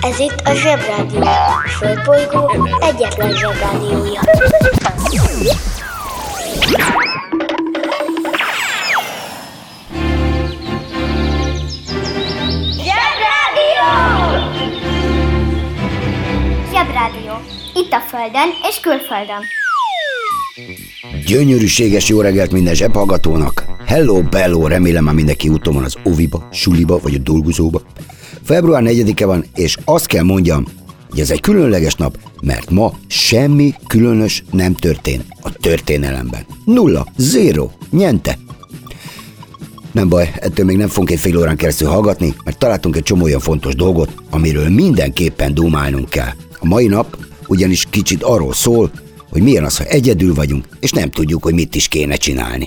Ez 0.00 0.18
itt 0.18 0.40
a 0.44 0.54
Zsebrádió. 0.54 1.20
A 1.20 1.68
Földbolygó 1.68 2.68
egyetlen 2.80 3.32
Zsebrádiója. 3.32 4.20
Zsebrádió! 12.70 13.86
Zsebrádió. 16.72 17.32
Itt 17.74 17.92
a 17.92 18.00
Földön 18.08 18.48
és 18.68 18.80
külföldön. 18.80 19.42
Gyönyörűséges 21.26 22.08
jó 22.08 22.20
reggelt 22.20 22.52
minden 22.52 22.74
zsebhallgatónak! 22.74 23.64
Hello, 23.86 24.22
bello, 24.22 24.66
remélem 24.66 25.04
már 25.04 25.14
mindenki 25.14 25.48
úton 25.48 25.74
van 25.74 25.84
az 25.84 25.96
oviba, 26.02 26.48
suliba 26.52 26.98
vagy 26.98 27.14
a 27.14 27.18
dolgozóba. 27.18 27.80
Február 28.46 28.82
4-e 28.84 29.26
van, 29.26 29.44
és 29.54 29.76
azt 29.84 30.06
kell 30.06 30.22
mondjam, 30.22 30.64
hogy 31.10 31.20
ez 31.20 31.30
egy 31.30 31.40
különleges 31.40 31.94
nap, 31.94 32.18
mert 32.42 32.70
ma 32.70 32.92
semmi 33.06 33.74
különös 33.86 34.44
nem 34.52 34.74
történt 34.74 35.24
a 35.40 35.52
történelemben. 35.52 36.46
Nulla, 36.64 37.06
zero, 37.16 37.70
nyente. 37.90 38.38
Nem 39.92 40.08
baj, 40.08 40.32
ettől 40.40 40.64
még 40.64 40.76
nem 40.76 40.88
fogunk 40.88 41.10
egy 41.10 41.18
fél 41.18 41.38
órán 41.38 41.56
keresztül 41.56 41.88
hallgatni, 41.88 42.34
mert 42.44 42.58
találtunk 42.58 42.96
egy 42.96 43.02
csomó 43.02 43.24
olyan 43.24 43.40
fontos 43.40 43.74
dolgot, 43.74 44.12
amiről 44.30 44.68
mindenképpen 44.68 45.54
dumálnunk 45.54 46.08
kell. 46.08 46.32
A 46.58 46.66
mai 46.66 46.86
nap 46.86 47.16
ugyanis 47.46 47.86
kicsit 47.90 48.22
arról 48.22 48.52
szól, 48.52 48.90
hogy 49.30 49.42
milyen 49.42 49.64
az, 49.64 49.76
ha 49.76 49.84
egyedül 49.84 50.34
vagyunk, 50.34 50.64
és 50.80 50.90
nem 50.90 51.10
tudjuk, 51.10 51.42
hogy 51.42 51.54
mit 51.54 51.74
is 51.74 51.88
kéne 51.88 52.16
csinálni. 52.16 52.66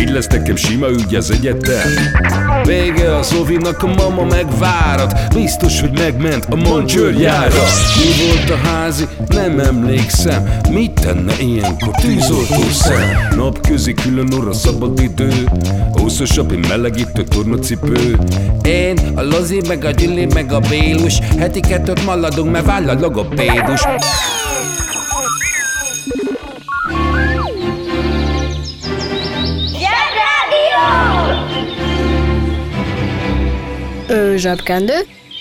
Így 0.00 0.10
lesz 0.10 0.26
nekem 0.26 0.56
sima 0.56 0.88
ügy 0.88 1.14
az 1.14 1.30
egyetem. 1.30 1.90
Vége 2.64 3.16
a 3.16 3.22
Zovinak, 3.22 3.82
a 3.82 3.86
mama 3.86 4.24
megvárat. 4.24 5.34
Biztos, 5.34 5.80
hogy 5.80 5.98
megment 5.98 6.46
a 6.50 6.56
mancsőrjára 6.56 7.62
Mi 7.96 8.26
volt 8.26 8.50
a 8.50 8.68
házi? 8.68 9.04
Nem 9.28 9.58
emlékszem. 9.58 10.48
Mit 10.70 10.90
tenne 10.90 11.32
ilyenkor 11.40 11.94
tűzoltó 12.00 12.62
szem? 12.70 13.36
Napközi 13.36 13.94
külön 13.94 14.32
orra 14.32 14.52
szabad 14.52 15.00
idő. 15.00 15.32
Húszosabb, 15.92 16.52
én 16.52 16.64
melegítő 16.68 17.22
tornacipő. 17.22 18.18
Én, 18.62 18.98
a 19.14 19.22
Lozi, 19.22 19.60
meg 19.68 19.84
a 19.84 19.90
Gyüli, 19.90 20.26
meg 20.34 20.52
a 20.52 20.60
Bélus. 20.60 21.18
Heti 21.38 21.60
kettőt 21.60 22.04
maladunk, 22.04 22.52
mert 22.52 22.64
váll 22.64 22.88
a 22.88 23.00
logopédus 23.00 23.82
Ö, 34.12 34.36
zsebkendő? 34.36 34.94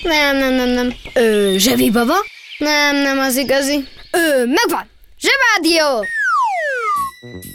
Nem, 0.04 0.38
nem, 0.38 0.54
nem, 0.54 0.70
nem. 0.70 0.94
Ö, 1.14 1.54
zsebibaba? 1.58 2.14
Nem, 2.58 2.96
nem 2.96 3.20
az 3.20 3.36
igazi. 3.38 3.84
Ö, 4.12 4.46
megvan! 4.46 4.90
Zsebrádió! 5.20 6.06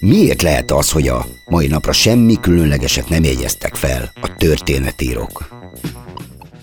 Miért 0.00 0.42
lehet 0.42 0.70
az, 0.70 0.90
hogy 0.90 1.08
a 1.08 1.26
mai 1.46 1.66
napra 1.66 1.92
semmi 1.92 2.40
különlegeset 2.40 3.08
nem 3.08 3.24
jegyeztek 3.24 3.74
fel 3.74 4.12
a 4.20 4.34
történetírók? 4.38 5.48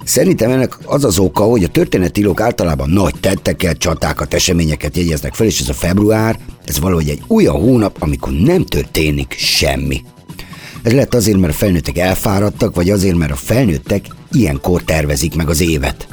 Szerintem 0.03 0.52
ennek 0.52 0.78
az 0.86 1.03
az 1.03 1.19
oka, 1.19 1.44
hogy 1.44 1.63
a 1.63 1.68
történetírók 1.68 2.40
általában 2.42 2.90
nagy 2.90 3.13
tetteket, 3.19 3.78
csatákat, 3.78 4.34
eseményeket 4.34 4.97
jegyeznek 4.97 5.34
fel, 5.34 5.47
és 5.47 5.59
ez 5.59 5.69
a 5.69 5.74
február, 5.74 6.40
ez 6.66 6.80
valahogy 6.80 7.09
egy 7.09 7.22
olyan 7.28 7.56
hónap, 7.56 7.96
amikor 8.00 8.31
nem 8.31 8.66
történik 8.66 9.36
semmi. 9.38 10.02
Ez 10.84 10.92
lehet 10.92 11.14
azért, 11.14 11.38
mert 11.38 11.54
a 11.54 11.56
felnőttek 11.56 11.98
elfáradtak, 11.98 12.76
vagy 12.76 12.90
azért, 12.90 13.16
mert 13.16 13.32
a 13.32 13.36
felnőttek 13.36 14.06
ilyenkor 14.32 14.84
tervezik 14.84 15.36
meg 15.36 15.50
az 15.50 15.62
évet. 15.62 16.08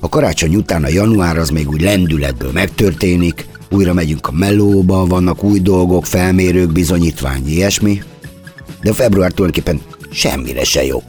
A 0.00 0.08
karácsony 0.08 0.54
után 0.54 0.84
a 0.84 0.88
január 0.88 1.38
az 1.38 1.50
még 1.50 1.68
úgy 1.68 1.80
lendületből 1.80 2.52
megtörténik, 2.52 3.46
újra 3.70 3.92
megyünk 3.92 4.26
a 4.26 4.32
melóba, 4.32 5.06
vannak 5.06 5.44
új 5.44 5.60
dolgok, 5.60 6.06
felmérők, 6.06 6.72
bizonyítvány, 6.72 7.48
ilyesmi. 7.48 8.02
De 8.82 8.90
a 8.90 8.94
február 8.94 9.32
tulajdonképpen 9.32 9.80
semmire 10.10 10.64
se 10.64 10.84
jó. 10.84 11.02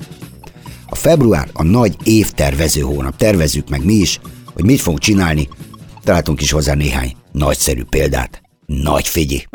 A 0.89 0.95
február 0.95 1.49
a 1.53 1.63
nagy 1.63 1.95
évtervező 2.03 2.81
hónap. 2.81 3.17
Tervezzük 3.17 3.69
meg 3.69 3.85
mi 3.85 3.93
is, 3.93 4.19
hogy 4.53 4.63
mit 4.63 4.81
fogunk 4.81 4.99
csinálni. 4.99 5.47
Találtunk 6.03 6.41
is 6.41 6.51
hozzá 6.51 6.73
néhány 6.73 7.15
nagyszerű 7.31 7.83
példát. 7.83 8.41
Nagy 8.65 9.07
figyi! 9.07 9.47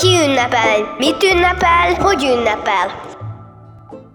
Ki 0.00 0.06
ünnepel? 0.06 0.94
Mit 0.98 1.22
ünnepel? 1.32 1.94
Hogy 1.98 2.22
ünnepel? 2.22 3.14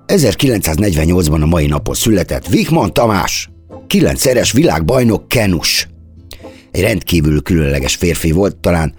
1948-ban 0.07 1.41
a 1.41 1.45
mai 1.45 1.67
napon 1.67 1.95
született 1.95 2.47
Vikman 2.47 2.93
Tamás, 2.93 3.49
kilencszeres 3.87 4.51
világbajnok 4.51 5.27
kenus. 5.27 5.87
Egy 6.71 6.81
rendkívül 6.81 7.41
különleges 7.41 7.95
férfi 7.95 8.31
volt, 8.31 8.55
talán 8.55 8.93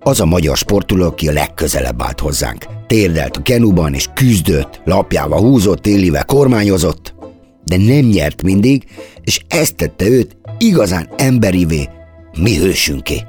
az 0.00 0.20
a 0.20 0.24
magyar 0.24 0.56
sportoló, 0.56 1.06
aki 1.06 1.28
a 1.28 1.32
legközelebb 1.32 2.02
állt 2.02 2.20
hozzánk. 2.20 2.64
Térdelt 2.86 3.36
a 3.36 3.42
kenuban 3.42 3.94
és 3.94 4.08
küzdött, 4.14 4.80
lapjával 4.84 5.40
húzott, 5.40 5.86
élivel 5.86 6.24
kormányozott, 6.24 7.14
de 7.64 7.76
nem 7.76 8.04
nyert 8.04 8.42
mindig, 8.42 8.84
és 9.24 9.40
ezt 9.48 9.76
tette 9.76 10.08
őt 10.08 10.36
igazán 10.58 11.08
emberivé, 11.16 11.88
mi 12.38 12.56
hősünké. 12.56 13.22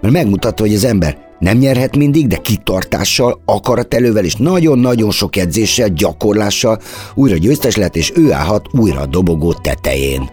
Mert 0.00 0.14
megmutatta, 0.14 0.62
hogy 0.62 0.74
az 0.74 0.84
ember 0.84 1.21
nem 1.42 1.58
nyerhet 1.58 1.96
mindig, 1.96 2.26
de 2.26 2.36
kitartással, 2.36 3.42
akaratelővel 3.44 4.24
és 4.24 4.34
nagyon-nagyon 4.34 5.10
sok 5.10 5.36
edzéssel, 5.36 5.88
gyakorlással 5.88 6.80
újra 7.14 7.36
győztes 7.36 7.76
lehet, 7.76 7.96
és 7.96 8.12
ő 8.14 8.32
állhat 8.32 8.66
újra 8.72 9.00
a 9.00 9.06
dobogó 9.06 9.52
tetején. 9.52 10.30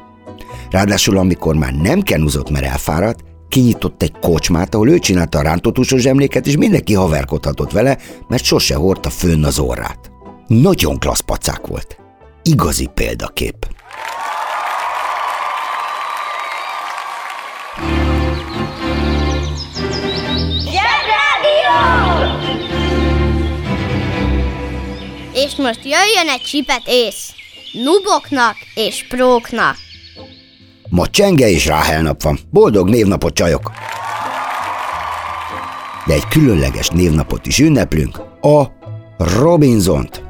Ráadásul, 0.70 1.18
amikor 1.18 1.56
már 1.56 1.74
nem 1.74 2.02
kenuzott, 2.02 2.50
mert 2.50 2.66
elfáradt, 2.66 3.24
kinyitott 3.48 4.02
egy 4.02 4.14
kocsmát, 4.22 4.76
ahol 4.76 4.90
ő 4.90 5.00
csinálta 5.00 5.40
a 5.40 5.42
rántotusos 5.42 6.06
emléket, 6.06 6.48
és 6.48 6.58
mindenki 6.58 6.94
haverkodhatott 6.94 7.72
vele, 7.72 7.98
mert 8.28 8.44
sose 8.44 8.76
hordta 8.76 9.10
fönn 9.10 9.44
az 9.44 9.60
orrát. 9.60 10.12
Nagyon 10.48 11.00
klassz 11.00 11.20
pacák 11.20 11.68
volt. 11.68 11.98
Igazi 12.44 12.90
példakép. 12.94 13.68
És 25.46 25.56
most 25.56 25.80
jöjjön 25.84 26.34
egy 26.34 26.42
csipet 26.42 26.82
ész. 26.86 27.34
Nuboknak 27.74 28.56
és 28.76 29.06
próknak. 29.10 29.76
Ma 30.90 31.08
Csenge 31.08 31.50
és 31.50 31.66
Ráhel 31.66 32.02
nap 32.02 32.22
van. 32.22 32.40
Boldog 32.52 32.90
névnapot, 32.90 33.34
csajok! 33.34 33.72
De 36.08 36.14
egy 36.14 36.28
különleges 36.28 36.88
névnapot 36.88 37.46
is 37.46 37.60
ünneplünk, 37.60 38.18
a 38.42 38.64
Robinzont. 39.18 40.24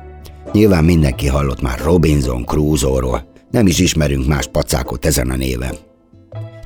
Nyilván 0.51 0.84
mindenki 0.84 1.28
hallott 1.28 1.62
már 1.62 1.80
Robinson 1.80 2.45
Crusoe-ról. 2.45 3.31
Nem 3.51 3.68
is 3.68 3.80
ismerünk 3.80 4.28
más 4.28 4.48
pacákot 4.48 5.06
ezen 5.06 5.30
a 5.30 5.36
néven. 5.36 5.75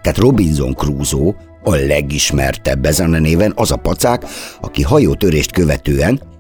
Tehát 0.02 0.18
Robinson 0.18 0.74
Crusoe 0.74 1.36
a 1.64 1.76
legismertebb 1.76 2.86
ezen 2.86 3.14
a 3.14 3.20
néven 3.20 3.54
az 3.56 3.72
a 3.72 3.76
pacák, 3.76 4.26
aki 4.62 4.82
hajótörést 4.82 5.52
követően 5.52 6.33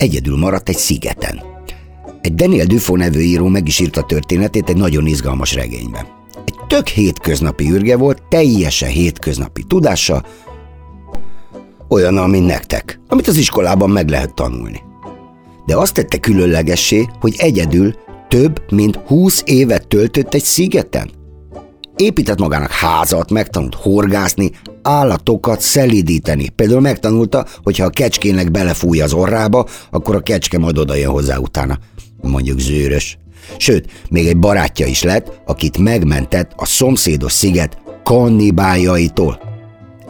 egyedül 0.00 0.36
maradt 0.36 0.68
egy 0.68 0.76
szigeten. 0.76 1.42
Egy 2.20 2.34
Daniel 2.34 2.66
Defoe 2.66 2.98
nevű 2.98 3.20
író 3.20 3.46
meg 3.46 3.66
is 3.66 3.78
írta 3.78 4.02
történetét 4.02 4.68
egy 4.68 4.76
nagyon 4.76 5.06
izgalmas 5.06 5.54
regényben. 5.54 6.06
Egy 6.44 6.54
tök 6.66 6.86
hétköznapi 6.86 7.70
űrge 7.70 7.96
volt, 7.96 8.22
teljesen 8.28 8.88
hétköznapi 8.88 9.62
tudása, 9.62 10.24
olyan, 11.88 12.30
mint 12.30 12.46
nektek, 12.46 13.00
amit 13.08 13.28
az 13.28 13.36
iskolában 13.36 13.90
meg 13.90 14.08
lehet 14.08 14.34
tanulni. 14.34 14.80
De 15.66 15.76
azt 15.76 15.94
tette 15.94 16.18
különlegessé, 16.18 17.06
hogy 17.20 17.34
egyedül 17.38 17.94
több 18.28 18.72
mint 18.72 18.96
20 18.96 19.42
évet 19.46 19.88
töltött 19.88 20.34
egy 20.34 20.44
szigeten. 20.44 21.10
Épített 22.00 22.38
magának 22.38 22.70
házat, 22.70 23.30
megtanult 23.30 23.74
horgászni, 23.74 24.50
állatokat 24.82 25.60
szelidíteni. 25.60 26.48
Például 26.48 26.80
megtanulta, 26.80 27.46
hogy 27.62 27.78
ha 27.78 27.84
a 27.84 27.90
kecskének 27.90 28.50
belefúj 28.50 29.00
az 29.00 29.12
orrába, 29.12 29.66
akkor 29.90 30.14
a 30.14 30.20
kecske 30.20 30.58
majd 30.58 30.78
oda 30.78 30.94
jön 30.94 31.10
hozzá 31.10 31.36
utána. 31.36 31.78
Mondjuk 32.22 32.58
zűrös. 32.58 33.18
Sőt, 33.56 33.90
még 34.10 34.26
egy 34.26 34.36
barátja 34.36 34.86
is 34.86 35.02
lett, 35.02 35.40
akit 35.46 35.78
megmentett 35.78 36.52
a 36.56 36.64
szomszédos 36.64 37.32
sziget 37.32 37.78
kannibáljaitól. 38.04 39.40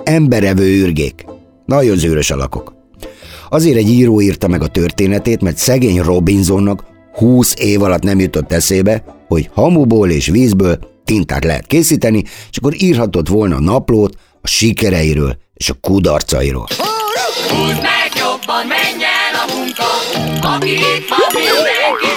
Emberevő 0.05 0.65
űrgék. 0.65 1.25
Nagyon 1.67 1.97
zűrös 1.97 2.31
alakok. 2.31 2.75
Azért 3.49 3.77
egy 3.77 3.89
író 3.89 4.21
írta 4.21 4.49
meg 4.49 4.63
a 4.63 4.69
történetét, 4.69 5.41
mert 5.41 5.57
szegény 5.57 6.01
Robinsonnak 6.01 6.85
20 7.13 7.55
év 7.59 7.83
alatt 7.83 8.03
nem 8.03 8.21
jutott 8.21 8.53
eszébe, 8.53 9.05
hogy 9.29 9.51
hamuból 9.53 10.11
és 10.11 10.27
vízből 10.27 10.90
tintát 11.11 11.45
lehet 11.45 11.67
készíteni, 11.67 12.25
és 12.51 12.57
akkor 12.57 12.75
írhatott 12.83 13.29
volna 13.29 13.61
naplót 13.61 14.15
a 14.41 14.47
sikereiről 14.47 15.37
és 15.55 15.71
a 15.71 15.75
kudarcairól. 15.81 16.67
Húzd 17.49 17.83
meg 17.83 18.11
jobban, 18.17 18.67
menjen 18.67 19.33
a 19.43 19.55
munka, 19.55 19.89
itt 20.27 20.41
van, 20.41 20.59
mindenki 21.33 22.11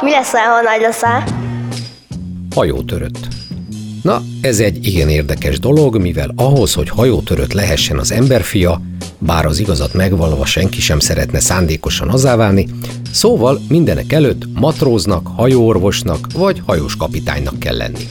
Mi 0.00 0.10
lesz, 0.10 0.30
ha 0.30 0.62
nagy 0.62 0.80
leszel? 0.80 1.24
Hajótörött. 2.54 3.28
Na, 4.02 4.22
ez 4.40 4.60
egy 4.60 4.86
igen 4.86 5.08
érdekes 5.08 5.58
dolog, 5.58 5.98
mivel 5.98 6.32
ahhoz, 6.36 6.74
hogy 6.74 6.88
hajótörött 6.88 7.52
lehessen 7.52 7.98
az 7.98 8.12
emberfia, 8.12 8.80
bár 9.18 9.46
az 9.46 9.58
igazat 9.58 9.94
megvalva 9.94 10.44
senki 10.44 10.80
sem 10.80 10.98
szeretne 10.98 11.40
szándékosan 11.40 12.08
azáválni, 12.08 12.68
szóval 13.12 13.60
mindenek 13.68 14.12
előtt 14.12 14.42
matróznak, 14.54 15.26
hajóorvosnak 15.36 16.26
vagy 16.34 16.62
hajós 16.66 16.96
kapitánynak 16.96 17.58
kell 17.58 17.76
lenni. 17.76 18.08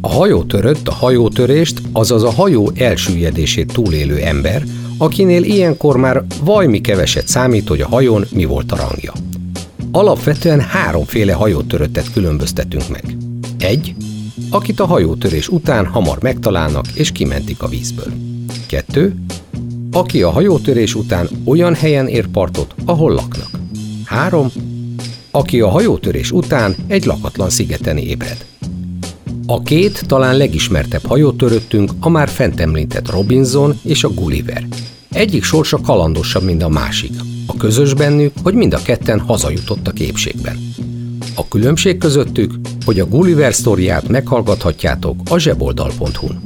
A 0.00 0.08
hajótörött 0.08 0.88
a 0.88 0.92
hajótörést, 0.92 1.82
azaz 1.92 2.22
a 2.22 2.30
hajó 2.30 2.72
elsüllyedését 2.74 3.72
túlélő 3.72 4.16
ember, 4.16 4.64
akinél 4.98 5.42
ilyenkor 5.42 5.96
már 5.96 6.24
vajmi 6.42 6.80
keveset 6.80 7.28
számít, 7.28 7.68
hogy 7.68 7.80
a 7.80 7.88
hajón 7.88 8.24
mi 8.32 8.44
volt 8.44 8.72
a 8.72 8.76
rangja. 8.76 9.12
Alapvetően 9.92 10.60
háromféle 10.60 11.32
hajótöröttet 11.32 12.12
különböztetünk 12.12 12.88
meg. 12.88 13.16
Egy, 13.58 13.94
akit 14.50 14.80
a 14.80 14.86
hajótörés 14.86 15.48
után 15.48 15.86
hamar 15.86 16.18
megtalálnak 16.22 16.86
és 16.94 17.12
kimentik 17.12 17.62
a 17.62 17.68
vízből. 17.68 18.12
Kettő, 18.66 19.14
aki 19.92 20.22
a 20.22 20.30
hajótörés 20.30 20.94
után 20.94 21.28
olyan 21.44 21.74
helyen 21.74 22.08
ér 22.08 22.26
partot, 22.26 22.74
ahol 22.84 23.12
laknak. 23.12 23.50
Három, 24.04 24.52
aki 25.30 25.60
a 25.60 25.68
hajótörés 25.68 26.32
után 26.32 26.74
egy 26.86 27.04
lakatlan 27.04 27.50
szigeten 27.50 27.96
ébred. 27.96 28.44
A 29.48 29.62
két 29.62 30.06
talán 30.06 30.36
legismertebb 30.36 31.06
hajótöröttünk 31.06 31.90
a 32.00 32.08
már 32.08 32.28
fent 32.28 32.60
említett 32.60 33.10
Robinson 33.10 33.80
és 33.82 34.04
a 34.04 34.08
Gulliver. 34.08 34.66
Egyik 35.10 35.44
sorsa 35.44 35.80
kalandosabb, 35.80 36.42
mint 36.42 36.62
a 36.62 36.68
másik. 36.68 37.12
A 37.46 37.56
közös 37.56 37.94
bennük, 37.94 38.32
hogy 38.42 38.54
mind 38.54 38.74
a 38.74 38.82
ketten 38.82 39.20
hazajutottak 39.20 40.00
épségben. 40.00 40.74
A 41.34 41.48
különbség 41.48 41.98
közöttük, 41.98 42.54
hogy 42.84 43.00
a 43.00 43.06
Gulliver 43.06 43.54
sztoriát 43.54 44.08
meghallgathatjátok 44.08 45.20
a 45.30 45.38
zseboldal.hu-n. 45.38 46.42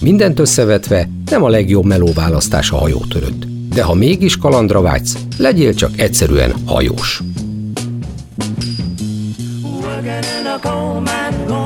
Mindent 0.00 0.38
összevetve 0.38 1.08
nem 1.30 1.42
a 1.42 1.48
legjobb 1.48 1.84
melóválasztás 1.84 2.70
a 2.70 2.76
hajótörött. 2.76 3.46
De 3.74 3.82
ha 3.82 3.94
mégis 3.94 4.36
kalandra 4.36 4.80
vágysz, 4.80 5.18
legyél 5.38 5.74
csak 5.74 5.98
egyszerűen 6.00 6.54
hajós. 6.66 7.22
Working 9.62 10.24
in 10.40 10.46
a 10.46 10.58
coal 10.60 11.00
mine, 11.00 11.61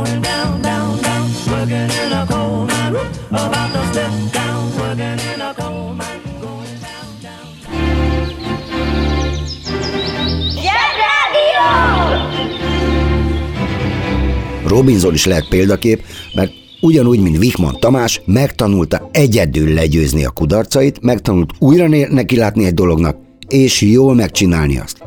Robinson 14.66 15.14
is 15.14 15.26
lehet 15.26 15.48
példakép, 15.48 16.02
mert 16.34 16.52
ugyanúgy, 16.80 17.20
mint 17.20 17.38
Wichmann 17.38 17.80
Tamás, 17.80 18.20
megtanulta 18.24 19.08
egyedül 19.12 19.74
legyőzni 19.74 20.24
a 20.24 20.30
kudarcait, 20.30 21.00
megtanult 21.00 21.52
újra 21.58 21.86
né- 21.86 22.10
nekilátni 22.10 22.64
egy 22.64 22.74
dolognak, 22.74 23.16
és 23.48 23.80
jól 23.80 24.14
megcsinálni 24.14 24.78
azt. 24.78 24.98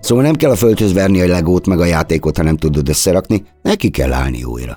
Szóval 0.00 0.24
nem 0.24 0.34
kell 0.34 0.50
a 0.50 0.56
földhöz 0.56 0.92
verni 0.92 1.20
a 1.20 1.26
legót 1.26 1.66
meg 1.66 1.80
a 1.80 1.84
játékot, 1.84 2.36
ha 2.36 2.42
nem 2.42 2.56
tudod 2.56 2.88
összerakni, 2.88 3.44
neki 3.62 3.90
kell 3.90 4.12
állni 4.12 4.44
újra. 4.44 4.76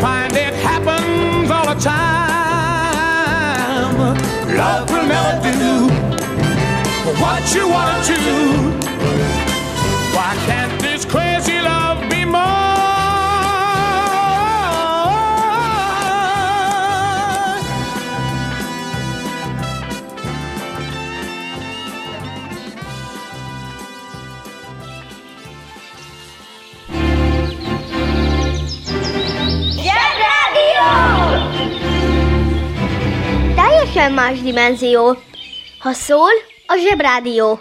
find 0.00 0.32
it 0.36 0.54
happens 0.54 1.50
all 1.50 1.66
the 1.66 1.74
time. 1.80 2.98
Love 4.56 4.90
will 4.90 5.06
never 5.06 5.52
do 5.58 5.88
what 7.22 7.42
you 7.54 7.68
wanna 7.68 8.02
do. 8.04 8.16
Why 10.14 10.30
can't 10.46 10.67
más 34.18 34.40
dimenzió. 34.40 35.16
Ha 35.78 35.92
szól, 35.92 36.30
a 36.66 36.74
zsebrádió. 36.88 37.60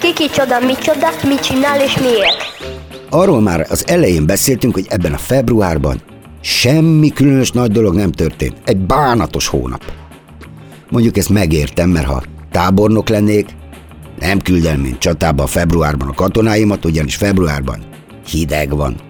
Kiki 0.00 0.30
csoda, 0.30 0.60
mi 0.60 0.74
csoda, 0.74 1.08
mit 1.28 1.40
csinál 1.40 1.80
és 1.80 1.98
miért? 1.98 2.36
Arról 3.10 3.40
már 3.40 3.66
az 3.68 3.86
elején 3.88 4.26
beszéltünk, 4.26 4.74
hogy 4.74 4.86
ebben 4.88 5.12
a 5.12 5.18
februárban 5.18 6.02
semmi 6.40 7.08
különös 7.08 7.50
nagy 7.50 7.70
dolog 7.70 7.94
nem 7.94 8.12
történt. 8.12 8.56
Egy 8.64 8.76
bánatos 8.76 9.46
hónap. 9.46 9.84
Mondjuk 10.90 11.16
ezt 11.16 11.28
megértem, 11.28 11.88
mert 11.88 12.06
ha 12.06 12.22
tábornok 12.50 13.08
lennék, 13.08 13.46
nem 14.18 14.40
küldem, 14.40 14.80
mint 14.80 14.98
csatába 14.98 15.42
a 15.42 15.46
februárban 15.46 16.08
a 16.08 16.14
katonáimat, 16.14 16.84
ugyanis 16.84 17.16
februárban 17.16 17.78
hideg 18.30 18.76
van. 18.76 19.05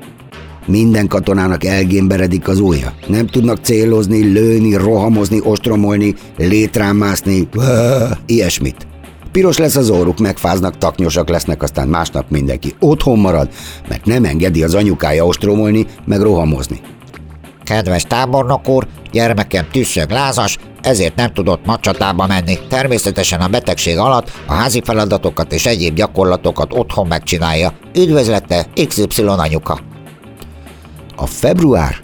Minden 0.66 1.08
katonának 1.08 1.64
elgémberedik 1.64 2.48
az 2.48 2.60
ujja. 2.60 2.92
Nem 3.06 3.26
tudnak 3.26 3.58
célozni, 3.62 4.32
lőni, 4.32 4.74
rohamozni, 4.74 5.40
ostromolni, 5.42 6.14
létrámászni, 6.36 7.48
ilyesmit. 8.26 8.86
Piros 9.32 9.56
lesz 9.56 9.76
az 9.76 9.90
óruk, 9.90 10.18
megfáznak, 10.18 10.78
taknyosak 10.78 11.28
lesznek, 11.28 11.62
aztán 11.62 11.88
másnap 11.88 12.30
mindenki 12.30 12.74
otthon 12.80 13.18
marad, 13.18 13.48
mert 13.88 14.04
nem 14.04 14.24
engedi 14.24 14.62
az 14.62 14.74
anyukája 14.74 15.26
ostromolni, 15.26 15.86
meg 16.04 16.20
rohamozni. 16.20 16.80
Kedves 17.64 18.02
tábornok 18.02 18.68
úr, 18.68 18.86
gyermekem 19.12 19.66
tüsszög 19.72 20.10
lázas, 20.10 20.58
ezért 20.82 21.16
nem 21.16 21.32
tudott 21.32 21.66
macsatába 21.66 22.26
menni. 22.26 22.58
Természetesen 22.68 23.40
a 23.40 23.48
betegség 23.48 23.98
alatt 23.98 24.32
a 24.46 24.52
házi 24.52 24.80
feladatokat 24.84 25.52
és 25.52 25.66
egyéb 25.66 25.94
gyakorlatokat 25.94 26.72
otthon 26.74 27.06
megcsinálja. 27.06 27.72
Üdvözlete 27.94 28.66
XY 28.86 29.22
anyuka. 29.22 29.80
A 31.16 31.26
február 31.26 32.00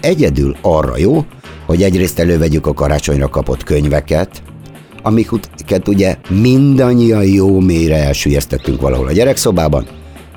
egyedül 0.00 0.56
arra 0.60 0.98
jó, 0.98 1.24
hogy 1.66 1.82
egyrészt 1.82 2.18
elővegyük 2.18 2.66
a 2.66 2.72
karácsonyra 2.72 3.28
kapott 3.28 3.64
könyveket, 3.64 4.42
amiket 5.02 5.88
ugye 5.88 6.16
mindannyian 6.28 7.24
jó 7.24 7.60
mélyre 7.60 7.96
elsüllyesztettünk 7.96 8.80
valahol 8.80 9.06
a 9.06 9.12
gyerekszobában, 9.12 9.86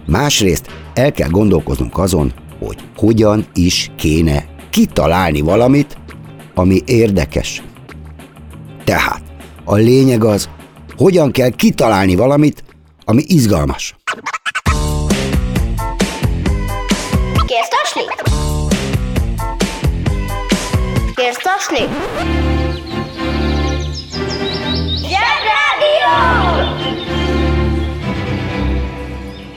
másrészt 0.05 0.69
el 0.93 1.11
kell 1.11 1.29
gondolkoznunk 1.29 1.97
azon, 1.97 2.33
hogy 2.59 2.77
hogyan 2.95 3.45
is 3.53 3.91
kéne 3.95 4.45
kitalálni 4.69 5.41
valamit, 5.41 5.97
ami 6.53 6.81
érdekes. 6.85 7.63
Tehát 8.83 9.21
a 9.63 9.75
lényeg 9.75 10.23
az, 10.23 10.49
hogyan 10.97 11.31
kell 11.31 11.49
kitalálni 11.49 12.15
valamit, 12.15 12.63
ami 13.05 13.23
izgalmas. 13.27 13.95
Tasni? 21.57 21.85
Zsebrádió! 25.01 26.13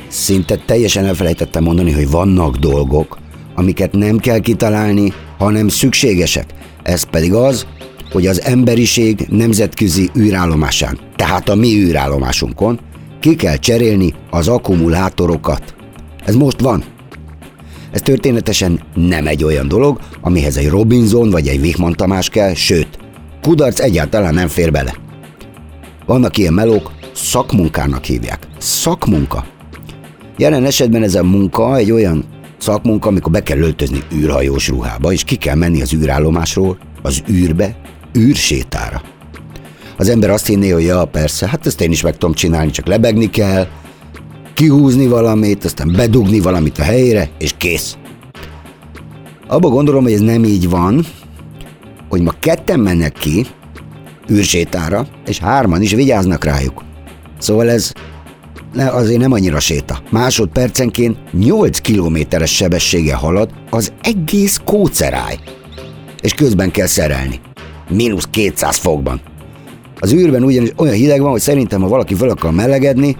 Szinte 0.09 0.57
teljesen 0.57 1.05
elfelejtettem 1.05 1.63
mondani, 1.63 1.93
hogy 1.93 2.11
vannak 2.11 2.57
dolgok, 2.57 3.19
amiket 3.55 3.93
nem 3.93 4.19
kell 4.19 4.39
kitalálni, 4.39 5.13
hanem 5.39 5.69
szükségesek. 5.69 6.47
Ez 6.83 7.03
pedig 7.03 7.35
az, 7.35 7.67
hogy 8.13 8.27
az 8.27 8.43
emberiség 8.43 9.27
nemzetközi 9.29 10.11
űrállomásán, 10.19 10.99
tehát 11.17 11.49
a 11.49 11.55
mi 11.55 11.75
űrállomásunkon 11.75 12.81
ki 13.21 13.37
kell 13.37 13.57
cserélni 13.57 14.15
az 14.31 14.49
akkumulátorokat. 14.49 15.75
Ez 16.25 16.35
most 16.35 16.61
van. 16.61 16.85
Ez 17.93 18.01
történetesen 18.03 18.81
nem 18.95 19.27
egy 19.27 19.45
olyan 19.45 19.69
dolog, 19.69 20.01
amihez 20.21 20.57
egy 20.57 20.69
Robinson 20.69 21.31
vagy 21.31 21.49
egy 21.49 21.61
Wichmann 21.61 21.93
Tamás 21.93 22.29
kell, 22.29 22.55
sőt, 22.55 22.99
kudarc 23.43 23.81
egyáltalán 23.81 24.35
nem 24.35 24.49
fér 24.49 24.71
bele. 24.71 24.95
Vannak 26.07 26.39
ilyen 26.39 26.53
melók, 26.53 26.93
szakmunkának 27.15 28.05
hívják. 28.05 28.47
Szakmunka. 28.59 29.45
Jelen 30.37 30.65
esetben 30.65 31.03
ez 31.03 31.15
a 31.15 31.25
munka 31.25 31.77
egy 31.77 31.91
olyan 31.91 32.25
szakmunka, 32.59 33.09
amikor 33.09 33.33
be 33.33 33.43
kell 33.43 33.59
öltözni 33.59 34.03
űrhajós 34.15 34.69
ruhába, 34.69 35.13
és 35.13 35.25
ki 35.25 35.37
kell 35.37 35.55
menni 35.55 35.83
az 35.83 35.95
űrállomásról, 35.95 36.79
az 37.03 37.23
űrbe, 37.31 37.77
űrsétára. 38.19 39.03
Az 39.97 40.09
ember 40.09 40.31
azt 40.31 40.47
hinné, 40.47 40.69
hogy 40.69 40.85
ja, 40.85 41.05
persze, 41.05 41.49
hát 41.49 41.67
ezt 41.67 41.81
én 41.81 41.91
is 41.91 42.03
meg 42.03 42.17
tudom 42.17 42.35
csinálni, 42.35 42.71
csak 42.71 42.87
lebegni 42.87 43.31
kell, 43.31 43.67
kihúzni 44.61 45.07
valamit, 45.07 45.65
aztán 45.65 45.93
bedugni 45.97 46.41
valamit 46.41 46.79
a 46.79 46.83
helyére, 46.83 47.31
és 47.39 47.55
kész. 47.57 47.97
Abba 49.49 49.69
gondolom, 49.69 50.03
hogy 50.03 50.13
ez 50.13 50.21
nem 50.21 50.45
így 50.45 50.69
van, 50.69 51.07
hogy 52.09 52.23
ma 52.23 52.31
ketten 52.39 52.81
mennek 52.81 53.13
ki 53.13 53.47
űrsétára, 54.31 55.07
és 55.27 55.39
hárman 55.39 55.83
is 55.83 55.93
vigyáznak 55.93 56.45
rájuk. 56.45 56.83
Szóval 57.39 57.71
ez 57.71 57.93
ne, 58.73 58.89
azért 58.89 59.21
nem 59.21 59.33
annyira 59.33 59.61
séta. 59.61 59.99
Másodpercenként 60.11 61.17
8 61.33 61.79
kilométeres 61.79 62.55
sebessége 62.55 63.15
halad 63.15 63.51
az 63.71 63.93
egész 64.03 64.61
kóceráj. 64.65 65.39
És 66.21 66.35
közben 66.35 66.71
kell 66.71 66.87
szerelni. 66.87 67.41
Mínusz 67.91 68.29
200 68.31 68.77
fokban. 68.77 69.21
Az 70.01 70.13
űrben 70.13 70.45
ugyanis 70.45 70.73
olyan 70.77 70.95
hideg 70.95 71.21
van, 71.21 71.31
hogy 71.31 71.41
szerintem, 71.41 71.81
ha 71.81 71.89
valaki 71.89 72.15
fel 72.15 72.29
akar 72.29 72.53
melegedni, 72.53 73.17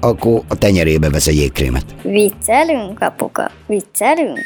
akkor 0.00 0.42
a 0.48 0.58
tenyerébe 0.58 1.10
vesz 1.10 1.26
egy 1.26 1.36
jégkrémet. 1.36 1.84
Viccelünk, 2.02 3.00
apuka? 3.00 3.50
Viccelünk? 3.66 4.38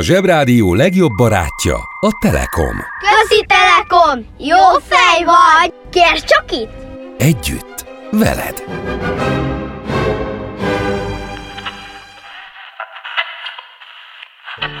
A 0.00 0.02
Zsebrádió 0.02 0.74
legjobb 0.74 1.12
barátja 1.16 1.76
a 2.00 2.18
Telekom. 2.20 2.76
Közi 3.00 3.46
Telekom! 3.46 4.26
Jó 4.38 4.58
fej 4.88 5.24
vagy! 5.24 5.72
Kérd 5.90 6.24
csak 6.24 6.52
itt! 6.52 6.72
Együtt, 7.18 7.84
veled. 8.10 8.64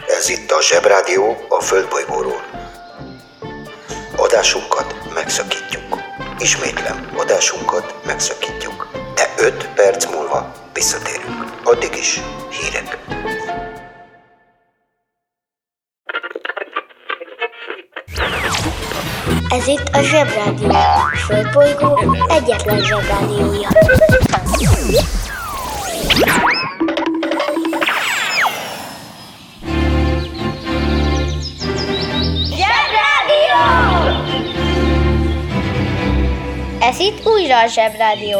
Ez 0.06 0.28
itt 0.28 0.50
a 0.50 0.62
Zsebrádió 0.62 1.36
a 1.48 1.60
Földbolygóról. 1.60 2.42
Adásunkat 4.16 4.94
megszakítjuk. 5.14 6.00
Ismétlem, 6.38 7.10
adásunkat 7.16 7.94
megszakítjuk. 8.06 8.88
De 9.14 9.34
5 9.38 9.68
perc 9.74 10.06
múlva 10.14 10.52
visszatérünk. 10.72 11.44
Addig 11.64 11.96
is 11.96 12.20
hírek. 12.50 12.98
Ez 19.50 19.66
itt 19.66 19.88
a 19.92 20.02
Zsebrádió. 20.02 20.68
A 20.68 21.16
Földbolygó 21.16 21.98
egyetlen 22.28 22.80
Zsebrádiója. 22.84 23.68
Zsebrádió! 32.44 33.60
Ez 36.80 36.98
itt 36.98 37.26
újra 37.26 37.60
a 37.62 37.66
Zsebrádió. 37.66 38.38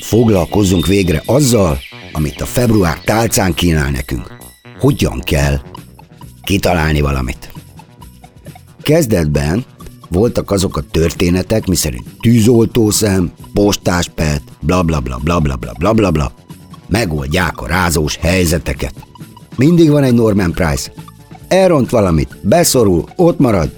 Foglalkozzunk 0.00 0.86
végre 0.86 1.22
azzal, 1.26 1.78
amit 2.12 2.40
a 2.40 2.46
február 2.46 2.98
tálcán 3.04 3.54
kínál 3.54 3.90
nekünk. 3.90 4.36
Hogyan 4.80 5.20
kell 5.20 5.60
kitalálni 6.42 7.00
valamit. 7.00 7.52
Kezdetben 8.82 9.64
voltak 10.12 10.50
azok 10.50 10.76
a 10.76 10.84
történetek, 10.90 11.66
miszerint 11.66 12.06
tűzoltószem, 12.20 13.32
postáspet, 13.52 14.42
bla 14.60 14.82
bla 14.82 15.00
bla 15.00 15.18
bla 15.22 15.40
bla 15.40 15.56
bla 15.56 15.72
bla 15.78 15.92
bla 15.92 16.10
bla 16.10 16.32
megoldják 16.92 17.60
a 17.60 17.66
rázós 17.66 18.16
helyzeteket. 18.16 18.94
Mindig 19.56 19.90
van 19.90 20.02
egy 20.02 20.14
Norman 20.14 20.52
Price. 20.52 20.92
Elront 21.48 21.90
valamit, 21.90 22.36
beszorul, 22.40 23.04
ott 23.16 23.38
marad. 23.38 23.70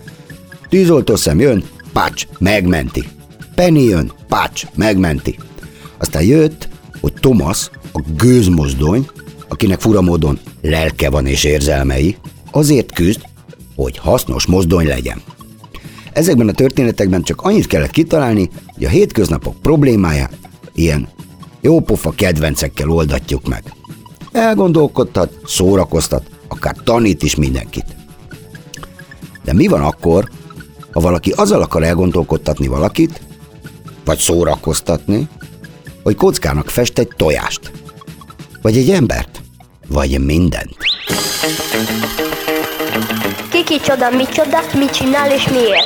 Tűzoltószem 0.68 1.40
jön, 1.40 1.64
pács, 1.92 2.26
megmenti. 2.38 3.08
Penny 3.54 3.84
jön, 3.84 4.12
pács, 4.28 4.66
megmenti. 4.74 5.38
Aztán 5.98 6.22
jött, 6.22 6.68
hogy 7.00 7.12
Thomas, 7.12 7.70
a 7.92 8.02
gőzmozdony, 8.16 9.06
akinek 9.48 9.80
fura 9.80 10.00
módon 10.00 10.38
lelke 10.60 11.10
van 11.10 11.26
és 11.26 11.44
érzelmei, 11.44 12.16
azért 12.50 12.92
küzd, 12.92 13.20
hogy 13.76 13.98
hasznos 13.98 14.46
mozdony 14.46 14.86
legyen. 14.86 15.22
Ezekben 16.14 16.48
a 16.48 16.52
történetekben 16.52 17.22
csak 17.22 17.40
annyit 17.40 17.66
kellett 17.66 17.90
kitalálni, 17.90 18.48
hogy 18.74 18.84
a 18.84 18.88
hétköznapok 18.88 19.56
problémáját 19.62 20.36
ilyen 20.74 21.08
jópofa 21.60 22.10
kedvencekkel 22.10 22.90
oldatjuk 22.90 23.48
meg. 23.48 23.62
Elgondolkodtat, 24.32 25.32
szórakoztat, 25.46 26.26
akár 26.48 26.76
tanít 26.84 27.22
is 27.22 27.34
mindenkit. 27.34 27.96
De 29.44 29.52
mi 29.52 29.66
van 29.66 29.80
akkor, 29.80 30.28
ha 30.92 31.00
valaki 31.00 31.30
azzal 31.30 31.62
akar 31.62 31.82
elgondolkodtatni 31.82 32.66
valakit, 32.66 33.20
vagy 34.04 34.18
szórakoztatni, 34.18 35.28
hogy 36.02 36.16
kockának 36.16 36.70
fest 36.70 36.98
egy 36.98 37.12
tojást, 37.16 37.70
vagy 38.62 38.76
egy 38.76 38.90
embert, 38.90 39.40
vagy 39.88 40.24
mindent. 40.24 40.76
Kiki 43.50 43.80
csoda, 43.80 44.10
mi 44.10 44.24
csoda, 44.24 44.58
mit 44.78 44.90
csinál 44.90 45.30
és 45.30 45.48
miért? 45.48 45.83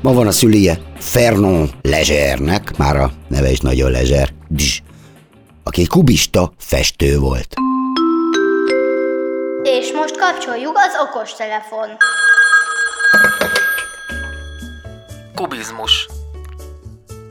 Ma 0.00 0.12
van 0.12 0.26
a 0.26 0.30
szülie 0.30 0.78
Fernand 0.98 1.70
Lezsernek, 1.82 2.76
már 2.76 2.96
a 2.96 3.10
neve 3.28 3.50
is 3.50 3.60
nagyon 3.60 3.90
Lezser, 3.90 4.28
Dzs, 4.48 4.80
aki 5.62 5.80
egy 5.80 5.88
kubista 5.88 6.52
festő 6.58 7.18
volt. 7.18 7.54
És 9.62 9.92
most 9.92 10.18
kapcsoljuk 10.18 10.76
az 10.76 10.92
okos 11.08 11.34
telefon. 11.34 11.88
Kubizmus. 15.34 16.08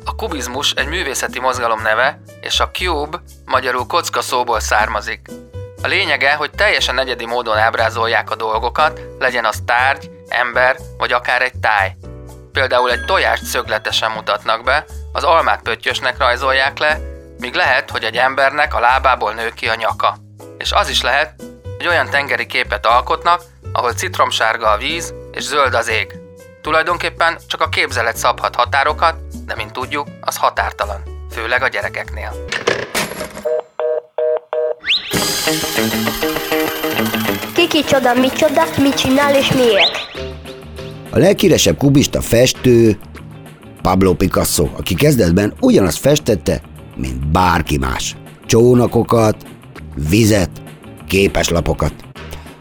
A 0.06 0.16
kubizmus 0.16 0.72
egy 0.72 0.88
művészeti 0.88 1.40
mozgalom 1.40 1.82
neve, 1.82 2.22
és 2.42 2.60
a 2.60 2.70
cube 2.72 3.22
magyarul 3.46 3.86
kocka 3.86 4.22
szóból 4.22 4.60
származik. 4.60 5.28
A 5.82 5.88
lényege, 5.88 6.34
hogy 6.34 6.52
teljesen 6.52 7.00
egyedi 7.00 7.26
módon 7.26 7.58
ábrázolják 7.58 8.32
a 8.32 8.36
dolgokat, 8.36 9.02
legyen 9.20 9.46
az 9.46 9.62
tárgy, 9.66 10.10
ember 10.28 10.76
vagy 10.98 11.12
akár 11.12 11.42
egy 11.42 11.60
táj. 11.62 11.96
Például 12.58 12.92
egy 12.92 13.06
tojást 13.06 13.44
szögletesen 13.44 14.12
mutatnak 14.12 14.64
be, 14.64 14.86
az 15.12 15.24
almát 15.24 15.62
pöttyösnek 15.62 16.18
rajzolják 16.18 16.78
le, 16.78 17.00
míg 17.40 17.54
lehet, 17.54 17.90
hogy 17.90 18.04
egy 18.04 18.18
embernek 18.18 18.74
a 18.74 18.80
lábából 18.80 19.34
nő 19.34 19.50
ki 19.50 19.68
a 19.68 19.76
nyaka. 19.76 20.18
És 20.58 20.72
az 20.72 20.90
is 20.90 21.02
lehet, 21.02 21.34
hogy 21.78 21.88
olyan 21.88 22.10
tengeri 22.10 22.46
képet 22.46 22.86
alkotnak, 22.86 23.42
ahol 23.72 23.94
citromsárga 23.94 24.70
a 24.70 24.78
víz 24.78 25.14
és 25.32 25.44
zöld 25.44 25.74
az 25.74 25.88
ég. 25.88 26.14
Tulajdonképpen 26.62 27.38
csak 27.48 27.62
a 27.62 27.70
képzelet 27.70 28.18
szabhat 28.18 28.56
határokat, 28.56 29.16
de 29.46 29.56
mint 29.56 29.72
tudjuk, 29.72 30.08
az 30.22 30.38
határtalan, 30.38 31.04
főleg 31.32 31.64
a 31.64 31.68
gyerekeknél. 31.68 32.32
Kiki 37.54 37.84
csoda, 37.84 38.14
mi 38.14 38.30
csoda, 38.30 38.64
mit 38.78 38.98
csinál 38.98 39.36
és 39.36 39.52
miért? 39.52 40.07
A 41.10 41.18
leghíresebb 41.18 41.78
kubista 41.78 42.22
festő 42.22 42.98
Pablo 43.82 44.14
Picasso, 44.14 44.68
aki 44.78 44.96
kezdetben 44.96 45.54
ugyanazt 45.62 45.98
festette, 45.98 46.62
mint 46.96 47.32
bárki 47.32 47.78
más. 47.78 48.16
Csónakokat, 48.46 49.46
vizet, 50.10 50.50
képeslapokat. 51.08 51.94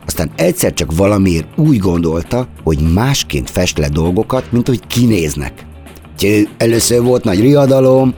Aztán 0.07 0.31
egyszer 0.37 0.73
csak 0.73 0.97
valamiért 0.97 1.47
úgy 1.57 1.79
gondolta, 1.79 2.49
hogy 2.63 2.93
másként 2.95 3.51
fest 3.51 3.79
le 3.79 3.89
dolgokat, 3.89 4.53
mint 4.53 4.69
hogy 4.69 4.87
kinéznek. 4.87 5.67
Tjö, 6.17 6.41
először 6.57 7.03
volt 7.03 7.25
nagy 7.25 7.41
riadalom, 7.41 8.15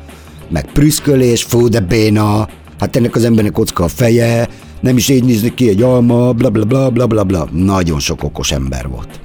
meg 0.48 0.72
prüszkölés, 0.72 1.42
fú 1.42 1.68
de 1.68 1.80
béna, 1.80 2.48
hát 2.78 2.96
ennek 2.96 3.14
az 3.14 3.24
embernek 3.24 3.52
kocka 3.52 3.84
a 3.84 3.88
feje, 3.88 4.48
nem 4.80 4.96
is 4.96 5.08
így 5.08 5.24
nézni 5.24 5.54
ki 5.54 5.68
egy 5.68 5.82
alma, 5.82 6.32
bla 6.32 6.50
bla 6.50 6.64
bla 6.64 6.90
bla 6.90 7.06
bla 7.06 7.24
bla. 7.24 7.48
Nagyon 7.52 7.98
sok 7.98 8.22
okos 8.22 8.52
ember 8.52 8.88
volt. 8.88 9.20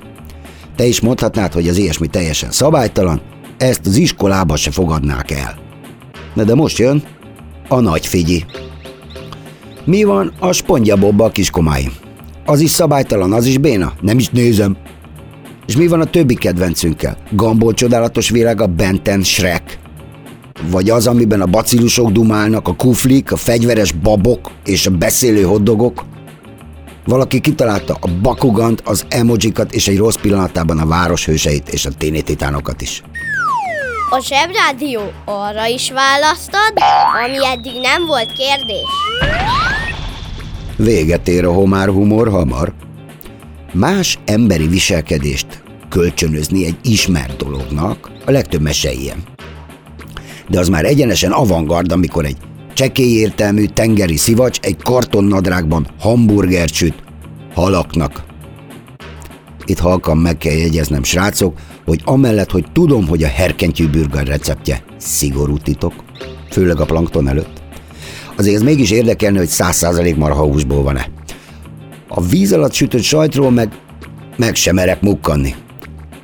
Te 0.75 0.85
is 0.85 1.01
mondhatnád, 1.01 1.53
hogy 1.53 1.67
az 1.67 1.77
ilyesmi 1.77 2.07
teljesen 2.07 2.51
szabálytalan, 2.51 3.21
ezt 3.57 3.85
az 3.85 3.95
iskolába 3.95 4.55
se 4.55 4.71
fogadnák 4.71 5.31
el. 5.31 5.55
Na 6.33 6.43
de 6.43 6.55
most 6.55 6.77
jön 6.77 7.03
a 7.67 7.79
nagy 7.79 8.05
figyi. 8.05 8.45
Mi 9.85 10.03
van 10.03 10.33
a 10.39 10.51
spongyabobba 10.51 11.25
a 11.25 11.31
kiskomáim? 11.31 11.91
Az 12.45 12.59
is 12.59 12.71
szabálytalan, 12.71 13.33
az 13.33 13.45
is 13.45 13.57
béna? 13.57 13.93
Nem 14.01 14.17
is 14.17 14.29
nézem. 14.29 14.77
És 15.67 15.75
mi 15.75 15.87
van 15.87 16.01
a 16.01 16.05
többi 16.05 16.35
kedvencünkkel? 16.35 17.17
Gambol 17.31 17.73
csodálatos 17.73 18.31
a 18.57 18.65
Benten 18.65 19.23
Shrek? 19.23 19.79
Vagy 20.69 20.89
az, 20.89 21.07
amiben 21.07 21.41
a 21.41 21.45
bacillusok 21.45 22.11
dumálnak, 22.11 22.67
a 22.67 22.75
kuflik, 22.75 23.31
a 23.31 23.35
fegyveres 23.35 23.91
babok 23.91 24.51
és 24.65 24.85
a 24.85 24.91
beszélő 24.91 25.41
hoddogok? 25.41 26.05
Valaki 27.05 27.39
kitalálta 27.39 27.97
a 27.99 28.07
bakugant, 28.21 28.81
az 28.85 29.05
emojikat 29.09 29.73
és 29.73 29.87
egy 29.87 29.97
rossz 29.97 30.15
pillanatában 30.15 30.79
a 30.79 30.85
városhőseit 30.85 31.69
és 31.69 31.85
a 31.85 31.91
ténétitánokat 31.97 32.81
is. 32.81 33.03
A 34.09 34.19
Zsebrádió 34.19 35.01
arra 35.25 35.65
is 35.65 35.91
választad, 35.91 36.73
ami 37.25 37.45
eddig 37.45 37.81
nem 37.81 38.05
volt 38.05 38.31
kérdés. 38.31 38.87
Véget 40.75 41.27
ér 41.27 41.45
a 41.45 41.51
homár 41.51 41.87
humor 41.87 42.29
hamar. 42.29 42.73
Más 43.73 44.19
emberi 44.25 44.67
viselkedést 44.67 45.63
kölcsönözni 45.89 46.65
egy 46.65 46.77
ismert 46.83 47.37
dolognak, 47.37 48.11
a 48.25 48.31
legtöbb 48.31 48.61
mese 48.61 48.91
ilyen. 48.91 49.23
De 50.49 50.59
az 50.59 50.67
már 50.67 50.85
egyenesen 50.85 51.31
avantgard, 51.31 51.91
amikor 51.91 52.25
egy 52.25 52.37
csekély 52.73 53.11
értelmű 53.11 53.65
tengeri 53.65 54.17
szivacs 54.17 54.59
egy 54.59 54.77
kartonnadrágban 54.77 55.87
hamburgert 55.99 56.73
süt 56.73 56.95
halaknak. 57.53 58.23
Itt 59.65 59.79
halkan 59.79 60.17
meg 60.17 60.37
kell 60.37 60.53
jegyeznem, 60.53 61.03
srácok, 61.03 61.57
hogy 61.85 62.01
amellett, 62.03 62.51
hogy 62.51 62.65
tudom, 62.73 63.07
hogy 63.07 63.23
a 63.23 63.27
herkentyű 63.27 63.89
burger 63.89 64.27
receptje 64.27 64.83
szigorú 64.97 65.57
titok, 65.57 65.93
főleg 66.49 66.79
a 66.79 66.85
plankton 66.85 67.27
előtt, 67.27 67.61
azért 68.35 68.55
ez 68.55 68.61
mégis 68.61 68.91
érdekelne, 68.91 69.37
hogy 69.37 69.49
100% 69.51 70.15
marhahúsból 70.15 70.83
van-e. 70.83 71.09
A 72.07 72.21
víz 72.21 72.53
alatt 72.53 72.73
sütött 72.73 73.01
sajtról 73.01 73.51
meg, 73.51 73.71
meg 74.37 74.55
sem 74.55 74.75
merek 74.75 75.01
mukkanni. 75.01 75.55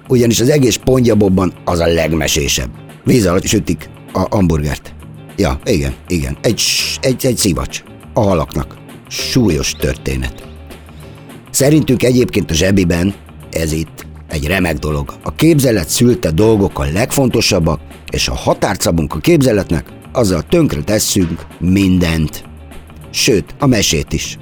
Ugyanis 0.08 0.40
az 0.40 0.50
egész 0.50 0.76
pontyabobban 0.76 1.54
az 1.66 1.80
a 1.80 1.88
legmesésebb. 1.88 2.70
Víz 3.04 3.26
alatt 3.26 3.46
sütik 3.46 3.90
a 4.14 4.36
hamburgert. 4.36 4.94
Ja, 5.40 5.60
igen, 5.66 5.94
igen. 6.08 6.38
Egy, 6.42 6.62
egy, 7.02 7.26
egy 7.26 7.38
szivacs. 7.38 7.84
A 8.14 8.22
halaknak. 8.22 8.78
Súlyos 9.08 9.72
történet. 9.72 10.48
Szerintük 11.52 12.04
egyébként 12.04 12.52
a 12.52 12.54
zsebiben 12.54 13.14
ez 13.52 13.72
itt 13.72 14.06
egy 14.30 14.48
remek 14.48 14.78
dolog. 14.78 15.14
A 15.24 15.36
képzelet 15.36 15.90
szülte 15.90 16.32
dolgok 16.32 16.80
a 16.80 16.86
legfontosabbak, 16.94 17.80
és 18.12 18.28
ha 18.28 18.36
határt 18.36 18.82
szabunk 18.82 19.14
a 19.14 19.20
képzeletnek, 19.20 19.86
azzal 20.12 20.42
tönkre 20.42 20.82
tesszünk 20.82 21.46
mindent. 21.60 22.44
Sőt, 23.10 23.56
a 23.60 23.66
mesét 23.66 24.14
is. 24.14 24.38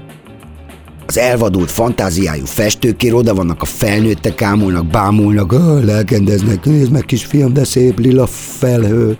Az 1.05 1.17
elvadult 1.17 1.71
fantáziájú 1.71 2.45
festőkér 2.45 3.13
oda 3.13 3.33
vannak 3.33 3.61
a 3.61 3.65
felnőttek, 3.65 4.41
ámulnak, 4.41 4.87
bámulnak, 4.87 5.51
lelkendeznek, 5.83 6.65
nézd 6.65 6.91
meg 6.91 7.05
kisfiam, 7.05 7.53
de 7.53 7.63
szép 7.63 7.99
lila 7.99 8.25
felhő. 8.25 9.17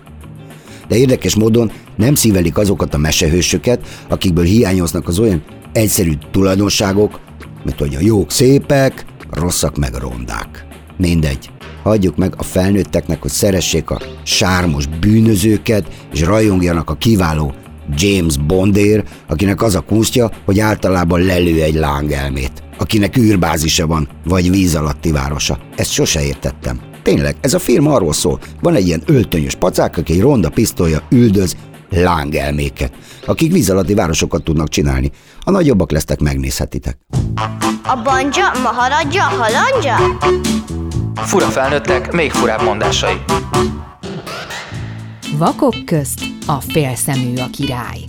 De 0.88 0.98
érdekes 0.98 1.36
módon 1.36 1.72
nem 1.96 2.16
szívelik 2.16 2.58
azokat 2.58 2.94
a 2.94 2.98
mesehősöket, 2.98 3.88
akikből 4.10 4.46
hiányoznak 4.46 5.08
az 5.08 5.20
olyan 5.20 5.44
egyszerű 5.72 6.14
tulajdonságok, 6.32 7.20
mint 7.64 7.80
hogy 7.80 7.96
a 7.96 8.02
jók 8.02 8.32
szépek, 8.32 9.06
a 9.30 9.40
rosszak 9.40 9.78
meg 9.78 9.94
rondák. 9.94 10.66
Mindegy. 10.98 11.50
Hagyjuk 11.84 12.16
meg 12.18 12.34
a 12.38 12.44
felnőtteknek, 12.44 13.22
hogy 13.22 13.32
szeressék 13.32 13.90
a 13.90 14.02
sármos 14.24 14.86
bűnözőket, 14.86 15.88
és 16.14 16.22
rajongjanak 16.22 16.90
a 16.90 16.96
kiváló 16.96 17.54
James 17.96 18.38
Bondér, 18.38 19.04
akinek 19.28 19.62
az 19.62 19.76
a 19.76 19.80
kunstja, 19.80 20.32
hogy 20.46 20.60
általában 20.60 21.22
lelő 21.22 21.62
egy 21.62 21.74
lángelmét, 21.74 22.64
akinek 22.78 23.18
űrbázisa 23.18 23.88
van, 23.88 24.08
vagy 24.26 24.50
víz 24.50 24.76
alatti 24.76 25.12
városa. 25.12 25.60
Ezt 25.76 25.92
sose 25.92 26.26
értettem. 26.26 26.80
Tényleg, 27.08 27.36
ez 27.42 27.54
a 27.54 27.60
film 27.60 27.88
arról 27.88 28.14
szól. 28.14 28.40
Van 28.62 28.76
egy 28.76 28.88
ilyen 28.88 29.04
öltönyös 29.06 29.56
pacák, 29.56 29.98
aki 29.98 30.14
egy 30.14 30.22
ronda 30.22 30.50
pisztolya 30.50 31.02
üldöz 31.10 31.56
lángelméket, 31.90 32.94
akik 33.26 33.52
víz 33.52 33.70
alatti 33.70 33.94
városokat 33.94 34.44
tudnak 34.44 34.70
csinálni. 34.70 35.12
A 35.40 35.52
nagyobbak 35.52 35.92
lesztek, 35.92 36.20
megnézhetitek. 36.20 36.98
A 37.84 38.02
banja, 38.04 38.52
maharadja, 38.64 39.24
halandja? 39.24 39.96
Fura 41.16 41.46
felnőttek, 41.46 42.12
még 42.12 42.32
furább 42.32 42.64
mondásai. 42.64 43.16
Vakok 45.38 45.76
közt 45.86 46.20
a 46.46 46.62
félszemű 46.62 47.34
a 47.36 47.48
király. 47.52 48.00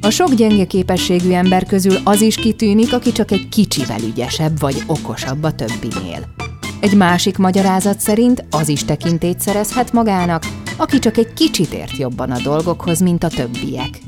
A 0.00 0.10
sok 0.10 0.34
gyenge 0.34 0.64
képességű 0.64 1.32
ember 1.32 1.66
közül 1.66 1.96
az 2.04 2.20
is 2.20 2.34
kitűnik, 2.34 2.92
aki 2.92 3.12
csak 3.12 3.30
egy 3.30 3.48
kicsivel 3.48 4.00
ügyesebb 4.00 4.60
vagy 4.60 4.82
okosabb 4.86 5.42
a 5.42 5.52
többinél. 5.52 6.47
Egy 6.80 6.96
másik 6.96 7.36
magyarázat 7.36 8.00
szerint 8.00 8.44
az 8.50 8.68
is 8.68 8.84
tekintét 8.84 9.40
szerezhet 9.40 9.92
magának, 9.92 10.46
aki 10.76 10.98
csak 10.98 11.16
egy 11.16 11.32
kicsit 11.32 11.72
ért 11.72 11.96
jobban 11.96 12.30
a 12.30 12.40
dolgokhoz, 12.40 13.00
mint 13.00 13.24
a 13.24 13.28
többiek. 13.28 14.00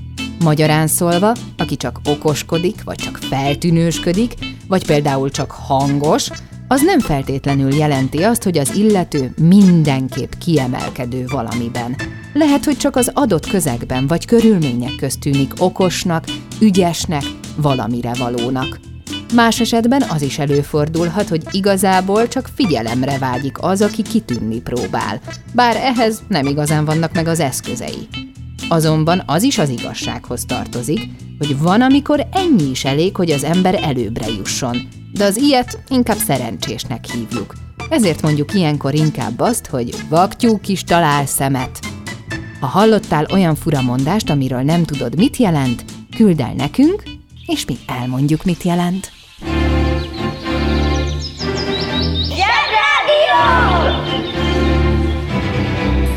Magyarán 0.44 0.86
szólva, 0.86 1.32
aki 1.56 1.76
csak 1.76 2.00
okoskodik, 2.04 2.82
vagy 2.84 2.96
csak 2.96 3.16
feltűnősködik, 3.16 4.34
vagy 4.68 4.86
például 4.86 5.30
csak 5.30 5.50
hangos, 5.50 6.30
az 6.68 6.82
nem 6.82 7.00
feltétlenül 7.00 7.74
jelenti 7.74 8.22
azt, 8.22 8.42
hogy 8.42 8.58
az 8.58 8.74
illető 8.74 9.34
mindenképp 9.40 10.32
kiemelkedő 10.32 11.24
valamiben. 11.26 11.96
Lehet, 12.32 12.64
hogy 12.64 12.76
csak 12.76 12.96
az 12.96 13.10
adott 13.14 13.46
közegben 13.46 14.06
vagy 14.06 14.26
körülmények 14.26 14.96
közt 14.96 15.20
tűnik 15.20 15.52
okosnak, 15.58 16.24
ügyesnek, 16.60 17.22
valamire 17.56 18.14
valónak. 18.14 18.80
Más 19.34 19.60
esetben 19.60 20.02
az 20.08 20.22
is 20.22 20.38
előfordulhat, 20.38 21.28
hogy 21.28 21.42
igazából 21.50 22.28
csak 22.28 22.48
figyelemre 22.54 23.18
vágyik 23.18 23.62
az, 23.62 23.82
aki 23.82 24.02
kitűnni 24.02 24.60
próbál, 24.60 25.20
bár 25.54 25.76
ehhez 25.76 26.22
nem 26.28 26.46
igazán 26.46 26.84
vannak 26.84 27.12
meg 27.12 27.26
az 27.26 27.40
eszközei. 27.40 28.08
Azonban 28.68 29.22
az 29.26 29.42
is 29.42 29.58
az 29.58 29.68
igazsághoz 29.68 30.44
tartozik, 30.44 31.00
hogy 31.38 31.58
van, 31.58 31.80
amikor 31.80 32.26
ennyi 32.32 32.70
is 32.70 32.84
elég, 32.84 33.16
hogy 33.16 33.30
az 33.30 33.44
ember 33.44 33.78
előbbre 33.82 34.26
jusson, 34.26 34.88
de 35.12 35.24
az 35.24 35.36
ilyet 35.36 35.78
inkább 35.88 36.18
szerencsésnek 36.18 37.04
hívjuk. 37.04 37.54
Ezért 37.88 38.22
mondjuk 38.22 38.54
ilyenkor 38.54 38.94
inkább 38.94 39.40
azt, 39.40 39.66
hogy 39.66 39.94
vaktyúk 40.08 40.68
is 40.68 40.84
talál 40.84 41.26
szemet. 41.26 41.78
Ha 42.60 42.66
hallottál 42.66 43.26
olyan 43.32 43.54
furamondást, 43.54 44.30
amiről 44.30 44.62
nem 44.62 44.84
tudod, 44.84 45.16
mit 45.16 45.36
jelent, 45.36 45.84
küld 46.16 46.40
el 46.40 46.52
nekünk, 46.52 47.02
és 47.46 47.64
mi 47.64 47.76
elmondjuk, 47.86 48.44
mit 48.44 48.62
jelent. 48.62 49.18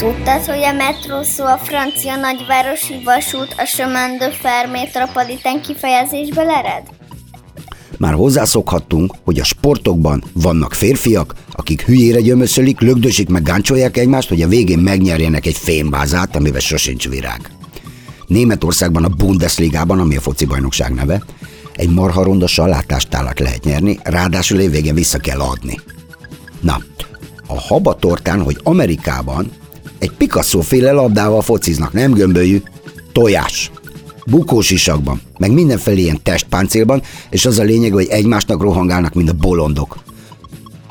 Tudtad, 0.04 0.46
hogy 0.46 0.64
a 0.64 0.74
metró 0.74 1.24
szó 1.24 1.46
a 1.46 1.58
francia 1.58 2.16
nagyvárosi 2.16 3.02
vasút 3.04 3.56
a 3.58 3.64
chemin 3.64 4.18
de 4.18 4.70
metropolitán 4.72 5.62
kifejezésből 5.62 6.50
ered? 6.50 6.84
Már 7.98 8.14
hozzászokhattunk, 8.14 9.14
hogy 9.24 9.40
a 9.40 9.44
sportokban 9.44 10.24
vannak 10.34 10.74
férfiak, 10.74 11.36
akik 11.52 11.82
hülyére 11.82 12.22
gyömöszölik, 12.22 12.80
lögdösik 12.80 13.30
meg 13.30 13.44
gáncsolják 13.44 13.98
egymást, 13.98 14.30
hogy 14.30 14.42
a 14.42 14.48
végén 14.48 14.80
megnyerjenek 14.80 15.46
egy 15.46 15.58
fémvázát, 15.58 16.36
amivel 16.36 16.60
sosincs 16.60 17.10
virág. 17.10 17.50
Németországban 18.28 19.04
a 19.04 19.10
Bundesligában, 19.10 20.00
ami 20.00 20.16
a 20.16 20.22
foci 20.22 20.46
bajnokság 20.46 20.94
neve, 20.94 21.24
egy 21.76 21.90
marha 21.90 22.24
ronda 22.24 22.48
salátástálat 22.48 23.40
lehet 23.40 23.64
nyerni, 23.64 24.00
ráadásul 24.04 24.60
évvégén 24.60 24.96
vissza 24.96 25.18
kell 25.18 25.40
adni. 25.40 25.80
Na, 26.62 26.78
a 27.48 27.60
habatortán, 27.60 28.42
hogy 28.42 28.58
Amerikában 28.64 29.52
egy 30.04 30.12
Picasso 30.12 30.62
féle 30.62 30.92
labdával 30.92 31.42
fociznak, 31.42 31.94
nem 31.94 32.12
gömbölyű, 32.12 32.62
tojás, 33.12 33.72
bukós 34.26 34.70
isakban, 34.70 35.22
meg 35.38 35.52
mindenfelé 35.52 36.02
ilyen 36.02 36.24
testpáncélban, 36.24 37.02
és 37.30 37.46
az 37.46 37.60
a 37.60 37.64
lényeg, 37.64 37.94
hogy 37.94 38.08
egymásnak 38.08 38.62
rohangálnak, 38.62 39.14
mint 39.14 39.30
a 39.30 39.34
bolondok. 39.34 39.98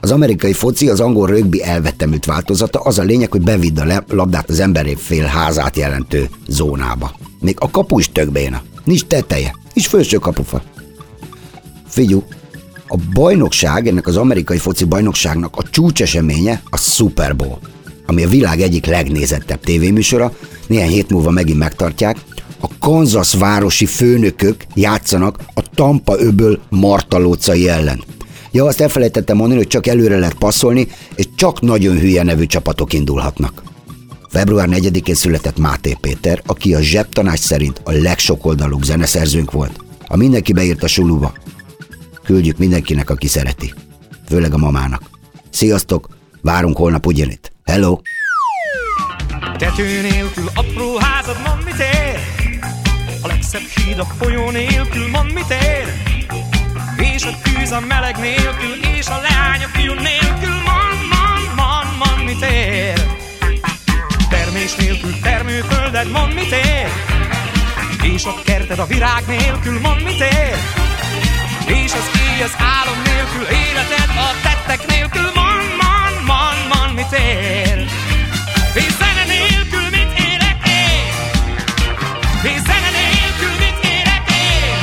Az 0.01 0.11
amerikai 0.11 0.53
foci 0.53 0.89
az 0.89 1.01
angol 1.01 1.27
rögbi 1.27 1.63
elvettemült 1.63 2.25
változata, 2.25 2.81
az 2.81 2.99
a 2.99 3.03
lényeg, 3.03 3.31
hogy 3.31 3.43
bevidd 3.43 3.81
a 3.81 4.05
labdát 4.09 4.51
az 4.51 4.61
emberé 4.61 4.95
fél 4.95 5.25
házát 5.25 5.77
jelentő 5.77 6.29
zónába. 6.49 7.15
Még 7.41 7.57
a 7.59 7.71
kapu 7.71 7.99
is 7.99 8.09
tök 8.13 8.33
béna. 8.33 8.63
Nincs 8.85 9.05
teteje, 9.05 9.57
nincs 9.75 9.89
felső 9.89 10.17
kapufa. 10.17 10.63
Figyú, 11.89 12.25
a 12.89 12.97
bajnokság, 13.13 13.87
ennek 13.87 14.07
az 14.07 14.17
amerikai 14.17 14.59
foci 14.59 14.85
bajnokságnak 14.85 15.57
a 15.57 15.63
csúcseseménye 15.63 16.63
a 16.71 16.77
Super 16.77 17.37
Bowl, 17.37 17.59
ami 18.13 18.25
a 18.25 18.29
világ 18.29 18.61
egyik 18.61 18.87
legnézettebb 18.87 19.61
tévéműsora, 19.61 20.33
néhány 20.67 20.91
hét 20.91 21.11
múlva 21.11 21.31
megint 21.31 21.59
megtartják, 21.59 22.17
a 22.61 22.69
Kansas 22.79 23.35
városi 23.35 23.87
főnökök 23.87 24.65
játszanak 24.75 25.39
a 25.55 25.63
Tampa 25.75 26.19
öböl 26.19 26.61
martalócai 26.69 27.69
ellen. 27.69 28.03
Ja, 28.51 28.65
azt 28.65 28.81
elfelejtettem 28.81 29.37
mondani, 29.37 29.59
hogy 29.59 29.69
csak 29.69 29.87
előre 29.87 30.19
lehet 30.19 30.35
passzolni, 30.35 30.89
és 31.15 31.29
csak 31.37 31.61
nagyon 31.61 31.99
hülye 31.99 32.23
nevű 32.23 32.47
csapatok 32.47 32.93
indulhatnak. 32.93 33.63
Február 34.29 34.69
4-én 34.71 35.15
született 35.15 35.59
Máté 35.59 35.97
Péter, 36.01 36.43
aki 36.47 36.75
a 36.75 36.81
zsebtanás 36.81 37.39
szerint 37.39 37.81
a 37.85 37.93
legsokoldalúbb 37.93 38.83
zeneszerzőnk 38.83 39.53
volt. 39.53 39.81
A 40.07 40.17
mindenki 40.17 40.53
beírt 40.53 40.83
a 40.83 40.87
suluba. 40.87 41.33
Küldjük 42.25 42.59
mindenkinek, 42.59 43.11
aki 43.11 43.27
szereti. 43.27 43.75
Főleg 44.29 44.55
a 44.55 44.59
mamának. 44.59 45.03
Sziasztok, 45.51 46.09
várunk 46.43 46.77
holnap 46.77 47.07
ugyanitt. 47.07 47.52
Hello! 47.65 48.01
Tető 49.57 50.01
nélkül 50.01 50.49
apró 50.55 50.97
házad, 50.97 51.37
mond 51.47 51.65
mit 51.65 51.79
ér? 51.79 52.19
A 53.23 53.27
legszebb 53.27 53.63
híd 53.75 53.99
a 53.99 54.05
folyó 54.05 54.51
nélkül, 54.51 55.09
mond 55.09 55.33
mit 55.33 55.51
ér? 55.51 55.87
És 56.97 57.25
a 57.25 57.31
tűz 57.43 57.71
a 57.71 57.81
meleg 57.81 58.17
nélkül, 58.19 58.97
és 58.97 59.07
a 59.07 59.21
leány 59.21 59.65
a 59.65 59.69
fiú 59.69 59.93
nélkül, 59.93 60.55
mond, 60.69 61.01
mond, 61.13 61.47
mond, 61.57 61.97
mond 61.99 62.25
mit 62.25 62.43
ér? 62.51 63.07
Termés 64.29 64.75
nélkül 64.75 65.21
termőfölded, 65.21 66.11
mond 66.11 66.35
mit 66.35 66.53
ér? 66.53 66.89
És 68.03 68.25
a 68.25 68.35
kerted 68.45 68.79
a 68.79 68.87
virág 68.87 69.23
nélkül, 69.27 69.81
mond 69.81 70.03
mit 70.03 70.21
ér? 70.21 70.57
És 71.67 71.93
az 71.93 72.11
éj 72.27 72.43
az 72.43 72.55
álom 72.59 73.03
nélkül, 73.05 73.57
életed 73.57 74.11
a 74.17 74.31
tettek 74.43 74.87
nélkül, 74.87 75.31
mond, 75.35 75.52
mond, 76.93 77.01
mond 77.01 77.11
mit 77.11 77.13
ér? 77.21 77.79
És 78.75 78.93
zene 79.01 79.25
nélkül 79.27 79.89
mit 79.91 80.13
érek 80.19 80.61
én? 80.67 81.13
És 82.45 82.61
zene 82.69 82.91
nélkül 82.99 83.55
mit 83.65 83.79
érek 83.85 84.27
én? 84.29 84.77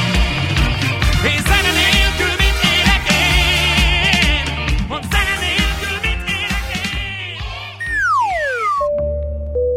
És 1.32 1.41
zene 1.41 1.72
nélkül 1.82 2.34
mit 2.43 2.60
érek 2.76 3.06
én? 3.22 4.45
Mondd 4.88 5.04
zene 5.12 5.36
nélkül 5.45 5.98
mit 6.02 6.24
érek 6.38 6.67
én? 6.76 7.38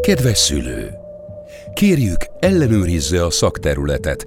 Kedves 0.02 0.38
szülő! 0.38 1.00
Kérjük, 1.74 2.26
ellenőrizze 2.38 3.24
a 3.24 3.30
szakterületet, 3.30 4.26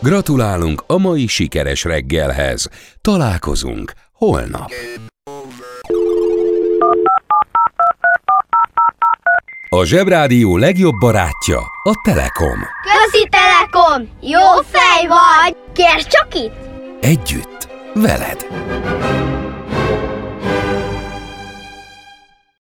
Gratulálunk 0.00 0.82
a 0.86 0.98
mai 0.98 1.26
sikeres 1.26 1.84
reggelhez. 1.84 2.68
Találkozunk 3.00 3.92
holnap. 4.12 4.70
A 9.68 9.84
Zsebrádió 9.84 10.56
legjobb 10.56 10.94
barátja 11.00 11.58
a 11.82 12.00
Telekom. 12.04 12.58
Közi 12.82 13.28
Telekom! 13.30 14.08
Jó 14.20 14.62
fej 14.70 15.06
vagy! 15.06 15.56
Kérd 15.72 16.06
csak 16.06 16.34
itt! 16.34 16.54
Együtt, 17.00 17.68
veled. 17.94 18.46